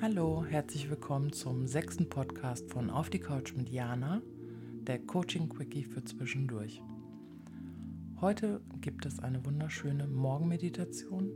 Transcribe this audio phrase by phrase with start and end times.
[0.00, 4.22] Hallo, herzlich willkommen zum sechsten Podcast von Auf die Couch mit Jana,
[4.82, 6.80] der Coaching Quickie für zwischendurch.
[8.20, 11.32] Heute gibt es eine wunderschöne Morgenmeditation,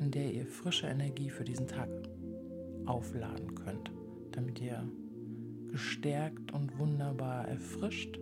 [0.00, 1.90] in der ihr frische Energie für diesen Tag
[2.86, 3.92] aufladen könnt,
[4.30, 4.88] damit ihr
[5.68, 8.18] gestärkt und wunderbar erfrischt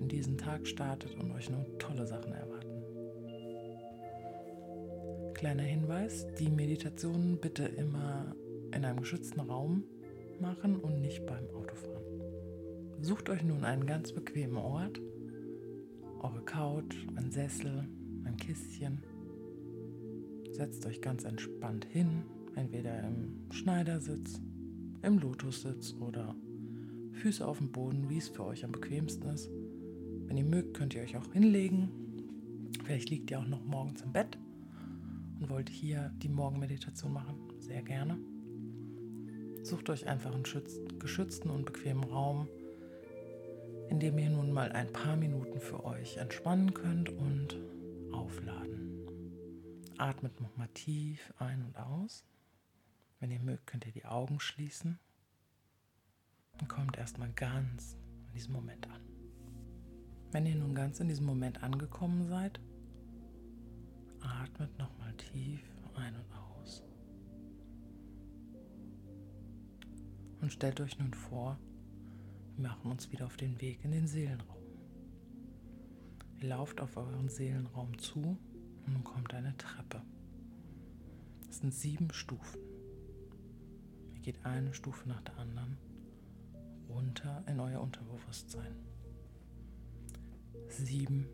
[0.00, 2.82] in diesen Tag startet und euch nur tolle Sachen erwarten.
[5.32, 8.36] Kleiner Hinweis, die Meditationen bitte immer
[8.74, 9.84] in einem geschützten Raum
[10.40, 12.02] machen und nicht beim Autofahren.
[13.00, 15.00] Sucht euch nun einen ganz bequemen Ort,
[16.20, 17.88] eure Couch, ein Sessel,
[18.24, 19.02] ein Kistchen.
[20.50, 22.22] Setzt euch ganz entspannt hin,
[22.56, 24.40] entweder im Schneidersitz,
[25.02, 26.34] im Lotussitz oder
[27.12, 29.50] Füße auf dem Boden, wie es für euch am bequemsten ist.
[30.26, 31.90] Wenn ihr mögt, könnt ihr euch auch hinlegen.
[32.84, 34.38] Vielleicht liegt ihr auch noch morgens im Bett
[35.40, 37.36] und wollt hier die Morgenmeditation machen.
[37.60, 38.18] Sehr gerne.
[39.64, 40.44] Sucht euch einfach einen
[40.98, 42.48] geschützten und bequemen Raum,
[43.88, 47.56] in dem ihr nun mal ein paar Minuten für euch entspannen könnt und
[48.12, 49.08] aufladen.
[49.96, 52.26] Atmet nochmal tief ein und aus.
[53.20, 54.98] Wenn ihr mögt, könnt ihr die Augen schließen
[56.60, 59.00] und kommt erstmal ganz in diesem Moment an.
[60.30, 62.60] Wenn ihr nun ganz in diesem Moment angekommen seid,
[64.20, 65.62] atmet nochmal tief
[65.94, 66.43] ein und aus.
[70.44, 71.58] Und stellt euch nun vor,
[72.54, 74.62] wir machen uns wieder auf den Weg in den Seelenraum.
[76.38, 78.36] Ihr lauft auf euren Seelenraum zu
[78.84, 80.02] und nun kommt eine Treppe.
[81.48, 82.60] Es sind sieben Stufen.
[84.16, 85.78] Ihr geht eine Stufe nach der anderen
[86.90, 88.76] runter in euer Unterbewusstsein.
[90.68, 91.26] Sieben,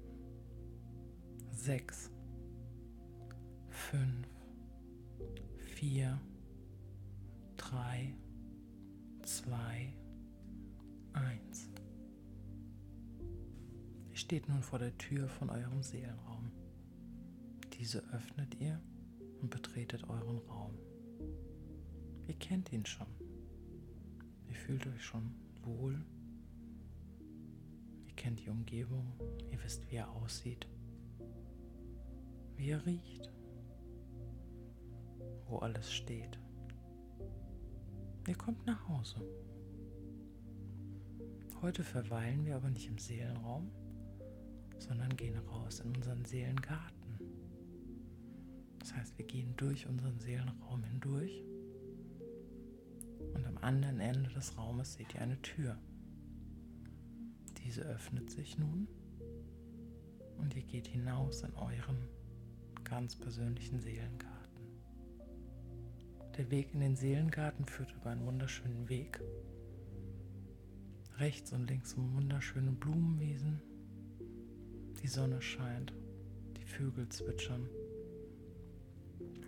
[1.50, 2.12] sechs,
[3.70, 4.28] fünf,
[5.56, 6.20] vier,
[7.56, 8.14] drei,
[9.42, 9.94] zwei,
[11.14, 11.70] eins.
[14.10, 16.50] Ihr steht nun vor der Tür von eurem Seelenraum.
[17.78, 18.80] Diese öffnet ihr
[19.40, 20.74] und betretet euren Raum.
[22.26, 23.06] Ihr kennt ihn schon.
[24.46, 26.04] Ihr fühlt euch schon wohl.
[28.06, 29.06] Ihr kennt die Umgebung.
[29.50, 30.66] Ihr wisst, wie er aussieht.
[32.56, 33.32] Wie er riecht.
[35.48, 36.39] Wo alles steht.
[38.26, 39.16] Ihr kommt nach Hause.
[41.62, 43.70] Heute verweilen wir aber nicht im Seelenraum,
[44.78, 47.18] sondern gehen raus in unseren Seelengarten.
[48.78, 51.44] Das heißt, wir gehen durch unseren Seelenraum hindurch
[53.34, 55.76] und am anderen Ende des Raumes seht ihr eine Tür.
[57.64, 58.88] Diese öffnet sich nun
[60.38, 62.08] und ihr geht hinaus in euren
[62.84, 64.29] ganz persönlichen Seelengarten.
[66.40, 69.20] Der Weg in den Seelengarten führt über einen wunderschönen Weg.
[71.18, 73.60] Rechts und links um wunderschöne Blumenwiesen.
[75.02, 75.92] Die Sonne scheint,
[76.56, 77.68] die Vögel zwitschern.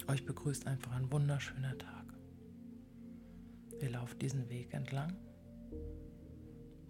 [0.06, 2.12] Euch begrüßt einfach ein wunderschöner Tag.
[3.80, 5.16] Ihr lauft diesen Weg entlang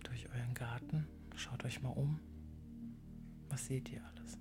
[0.03, 1.07] durch euren Garten.
[1.37, 2.19] Schaut euch mal um.
[3.51, 4.37] Was seht ihr alles?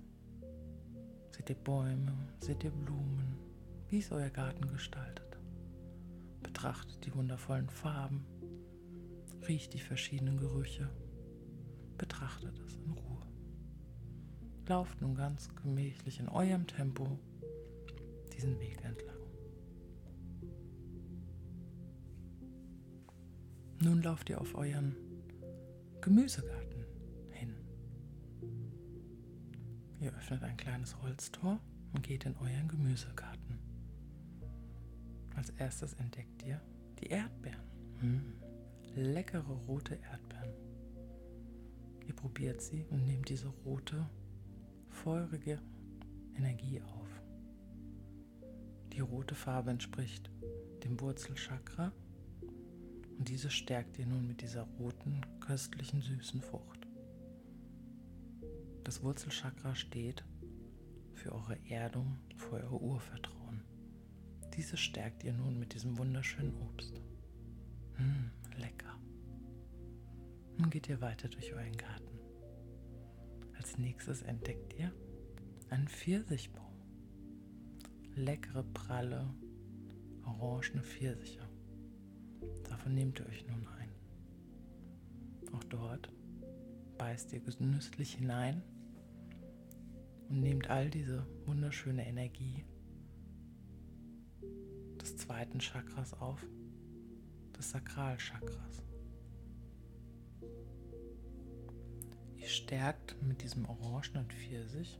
[1.30, 2.18] Seht ihr Bäume?
[2.40, 3.38] Seht ihr Blumen?
[3.90, 5.31] Wie ist euer Garten gestaltet?
[6.62, 8.24] Betrachtet die wundervollen Farben,
[9.48, 10.88] riecht die verschiedenen Gerüche,
[11.98, 13.26] betrachtet es in Ruhe.
[14.68, 17.18] Lauft nun ganz gemächlich in eurem Tempo
[18.32, 19.18] diesen Weg entlang.
[23.80, 24.94] Nun lauft ihr auf euren
[26.00, 26.86] Gemüsegarten
[27.32, 27.56] hin.
[29.98, 31.58] Ihr öffnet ein kleines Holztor
[31.92, 33.71] und geht in euren Gemüsegarten.
[35.34, 36.60] Als erstes entdeckt ihr
[37.00, 37.60] die Erdbeeren.
[38.00, 38.34] Hm.
[38.94, 40.52] Leckere rote Erdbeeren.
[42.06, 44.06] Ihr probiert sie und nehmt diese rote,
[44.88, 45.60] feurige
[46.34, 47.08] Energie auf.
[48.92, 50.30] Die rote Farbe entspricht
[50.84, 51.92] dem Wurzelchakra
[53.18, 56.86] und diese stärkt ihr nun mit dieser roten, köstlichen, süßen Frucht.
[58.84, 60.24] Das Wurzelchakra steht
[61.14, 63.41] für eure Erdung, für euer Urvertrauen.
[64.54, 67.00] Diese stärkt ihr nun mit diesem wunderschönen Obst.
[67.98, 68.98] Mmh, lecker.
[70.58, 72.18] Nun geht ihr weiter durch euren Garten.
[73.56, 74.92] Als nächstes entdeckt ihr
[75.70, 76.74] einen Pfirsichbaum.
[78.14, 79.32] Leckere, pralle,
[80.24, 81.48] orangene Pfirsiche.
[82.64, 83.90] Davon nehmt ihr euch nun ein.
[85.54, 86.12] Auch dort
[86.98, 88.62] beißt ihr genüsslich hinein
[90.28, 92.64] und nehmt all diese wunderschöne Energie
[95.02, 96.40] des zweiten Chakras auf
[97.58, 98.82] des Sakralchakras.
[102.36, 104.98] Ihr stärkt mit diesem orangenen Pfirsich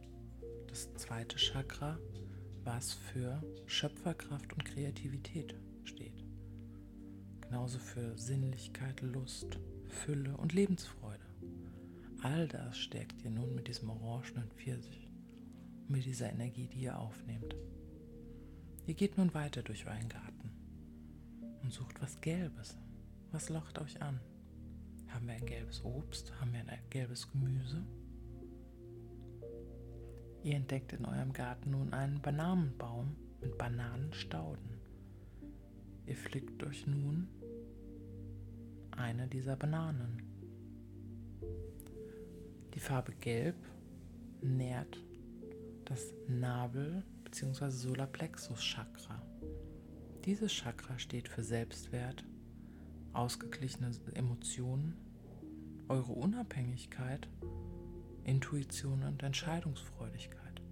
[0.69, 1.99] das zweite Chakra,
[2.65, 5.55] was für Schöpferkraft und Kreativität
[5.85, 6.25] steht.
[7.41, 11.27] Genauso für Sinnlichkeit, Lust, Fülle und Lebensfreude.
[12.23, 15.11] All das stärkt ihr nun mit diesem orangenen Pfirsich,
[15.89, 17.55] mit dieser Energie, die ihr aufnehmt.
[18.87, 20.51] Ihr geht nun weiter durch euren Garten
[21.63, 22.77] und sucht was Gelbes.
[23.31, 24.21] Was locht euch an?
[25.09, 26.33] Haben wir ein gelbes Obst?
[26.41, 27.85] Haben wir ein gelbes Gemüse?
[30.43, 34.81] Ihr entdeckt in eurem Garten nun einen Bananenbaum mit Bananenstauden.
[36.07, 37.29] Ihr pflückt euch nun
[38.91, 40.23] eine dieser Bananen.
[42.75, 43.57] Die Farbe Gelb
[44.41, 44.99] nährt
[45.85, 47.71] das Nabel- bzw.
[47.71, 49.23] Solarplexus-Chakra.
[50.27, 52.25] Dieses Chakra steht für Selbstwert,
[53.15, 54.95] ausgeglichene Emotionen,
[55.89, 57.29] eure Unabhängigkeit,
[58.25, 60.63] Intuition und Entscheidungsfreudigkeit.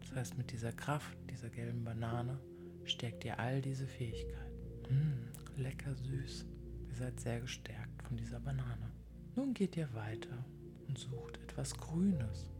[0.00, 2.38] Das heißt, mit dieser Kraft dieser gelben Banane
[2.84, 4.90] stärkt ihr all diese Fähigkeiten.
[4.90, 6.46] Mmh, lecker süß.
[6.88, 8.90] Ihr seid sehr gestärkt von dieser Banane.
[9.36, 10.44] Nun geht ihr weiter
[10.88, 12.50] und sucht etwas Grünes.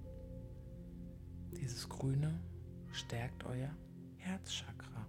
[1.51, 2.41] Dieses Grüne
[2.93, 3.71] stärkt euer
[4.17, 5.07] Herzchakra.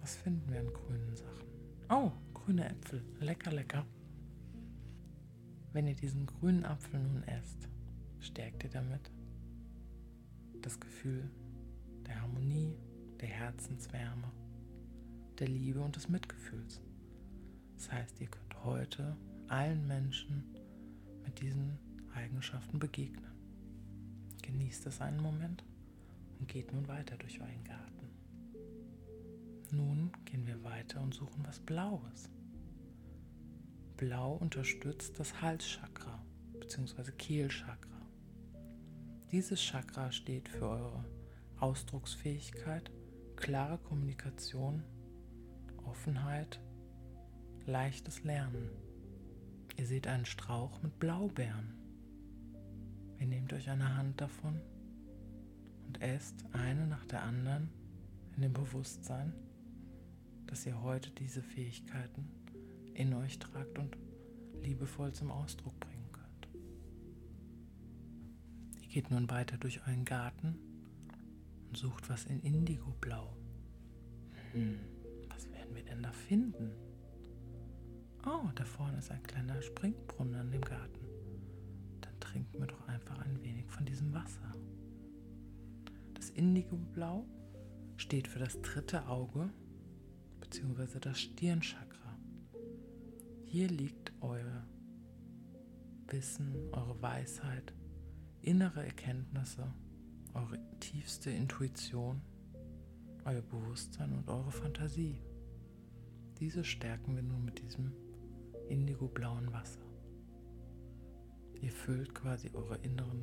[0.00, 1.48] Was finden wir an grünen Sachen?
[1.88, 3.02] Oh, grüne Äpfel.
[3.20, 3.86] Lecker, lecker.
[5.72, 7.68] Wenn ihr diesen grünen Apfel nun esst,
[8.20, 9.10] stärkt ihr damit
[10.60, 11.30] das Gefühl
[12.06, 12.76] der Harmonie,
[13.20, 14.30] der Herzenswärme,
[15.38, 16.80] der Liebe und des Mitgefühls.
[17.76, 19.16] Das heißt, ihr könnt heute
[19.48, 20.44] allen Menschen
[21.24, 21.78] mit diesen
[22.14, 23.32] Eigenschaften begegnen.
[24.42, 25.64] Genießt es einen Moment
[26.38, 28.08] und geht nun weiter durch euren Garten.
[29.70, 32.30] Nun gehen wir weiter und suchen was Blaues.
[33.96, 36.24] Blau unterstützt das Halschakra
[36.60, 37.12] bzw.
[37.12, 38.02] Kehlchakra.
[39.30, 41.04] Dieses Chakra steht für eure
[41.58, 42.90] Ausdrucksfähigkeit,
[43.36, 44.82] klare Kommunikation,
[45.84, 46.60] Offenheit,
[47.66, 48.70] leichtes Lernen.
[49.76, 51.74] Ihr seht einen Strauch mit Blaubeeren.
[53.18, 54.60] Ihr nehmt euch eine Hand davon
[55.86, 57.68] und esst eine nach der anderen
[58.36, 59.32] in dem Bewusstsein,
[60.46, 62.28] dass ihr heute diese Fähigkeiten
[62.94, 63.96] in euch tragt und
[64.62, 66.48] liebevoll zum Ausdruck bringen könnt.
[68.82, 70.58] Ihr geht nun weiter durch euren Garten
[71.68, 73.36] und sucht was in Indigoblau.
[74.52, 74.78] Hm,
[75.28, 76.70] was werden wir denn da finden?
[78.26, 81.04] Oh, da vorne ist ein kleiner Springbrunnen an dem Garten.
[82.00, 84.53] Dann trinken wir doch einfach ein wenig von diesem Wasser.
[86.34, 87.24] Indigoblau
[87.96, 89.50] steht für das dritte Auge
[90.40, 90.98] bzw.
[91.00, 92.18] das Stirnchakra.
[93.44, 94.66] Hier liegt euer
[96.08, 97.72] Wissen, eure Weisheit,
[98.42, 99.72] innere Erkenntnisse,
[100.34, 102.20] eure tiefste Intuition,
[103.24, 105.22] euer Bewusstsein und eure Fantasie.
[106.40, 107.92] Diese stärken wir nun mit diesem
[108.68, 109.80] indigo-blauen Wasser.
[111.60, 113.22] Ihr füllt quasi eure inneren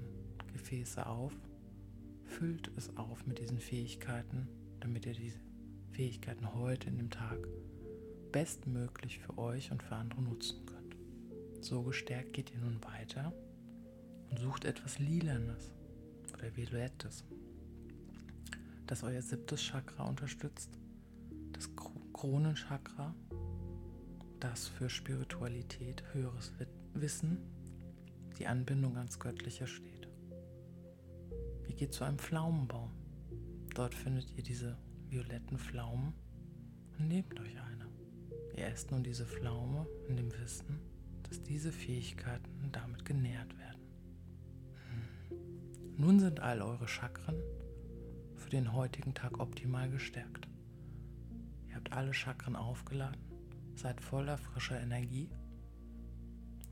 [0.53, 1.37] Gefäße auf
[2.31, 4.47] füllt es auf mit diesen Fähigkeiten,
[4.79, 5.39] damit ihr diese
[5.91, 7.37] Fähigkeiten heute in dem Tag
[8.31, 10.95] bestmöglich für euch und für andere nutzen könnt.
[11.59, 13.33] So gestärkt geht ihr nun weiter
[14.29, 15.71] und sucht etwas Lilanes
[16.33, 17.25] oder Violettes,
[18.87, 20.79] das euer siebtes Chakra unterstützt,
[21.51, 21.69] das
[22.13, 23.13] Kronenchakra,
[24.39, 26.53] das für Spiritualität, höheres
[26.93, 27.37] Wissen,
[28.39, 29.90] die Anbindung ans Göttliche steht.
[31.81, 32.91] Geht zu einem Pflaumenbaum.
[33.73, 34.77] Dort findet ihr diese
[35.09, 36.13] violetten Pflaumen
[36.99, 37.87] und nehmt euch eine.
[38.55, 40.79] Ihr esst nun diese Pflaume in dem Wissen,
[41.23, 43.81] dass diese Fähigkeiten damit genährt werden.
[45.29, 45.97] Hm.
[45.97, 47.41] Nun sind all eure Chakren
[48.35, 50.47] für den heutigen Tag optimal gestärkt.
[51.67, 53.19] Ihr habt alle Chakren aufgeladen,
[53.73, 55.31] seid voller frischer Energie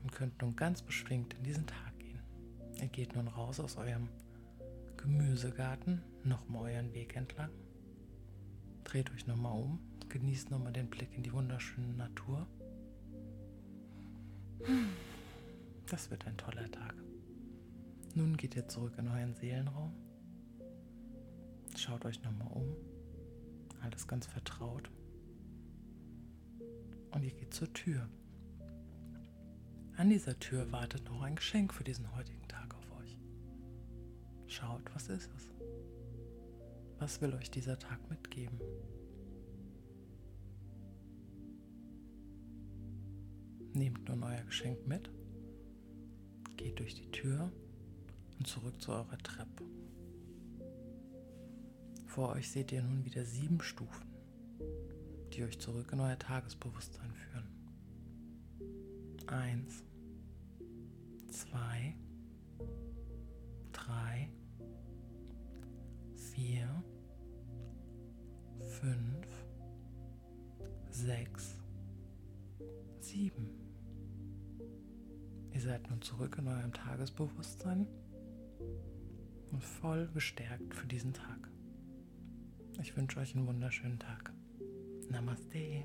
[0.04, 2.20] und könnt nun ganz beschwingt in diesen Tag gehen.
[2.80, 4.08] Ihr geht nun raus aus eurem
[5.02, 7.50] Gemüsegarten nochmal euren Weg entlang.
[8.84, 12.46] Dreht euch nochmal um, genießt nochmal den Blick in die wunderschöne Natur.
[15.86, 16.94] Das wird ein toller Tag.
[18.14, 19.94] Nun geht ihr zurück in euren Seelenraum.
[21.76, 22.76] Schaut euch nochmal um.
[23.82, 24.90] Alles ganz vertraut.
[27.12, 28.08] Und ihr geht zur Tür.
[29.96, 32.79] An dieser Tür wartet noch ein Geschenk für diesen heutigen Tag.
[34.50, 35.50] Schaut, was ist es?
[36.98, 38.58] Was will euch dieser Tag mitgeben?
[43.74, 45.10] nehmt nun euer Geschenk mit,
[46.56, 47.50] geht durch die Tür
[48.38, 49.64] und zurück zu eurer Treppe.
[52.06, 54.06] Vor euch seht ihr nun wieder sieben Stufen,
[55.32, 57.48] die euch zurück in euer Tagesbewusstsein führen.
[59.28, 59.84] Eins,
[61.28, 61.94] zwei,
[63.72, 64.28] drei,
[66.40, 66.82] vier,
[68.80, 69.26] fünf,
[70.90, 71.58] sechs,
[72.98, 73.50] sieben.
[75.52, 77.86] Ihr seid nun zurück in eurem Tagesbewusstsein
[79.52, 81.50] und voll gestärkt für diesen Tag.
[82.80, 84.32] Ich wünsche euch einen wunderschönen Tag.
[85.10, 85.84] Namaste.